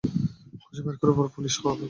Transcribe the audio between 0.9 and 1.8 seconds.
করার পর আমি পুলিশ হব।